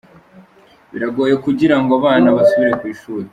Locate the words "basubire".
2.35-2.71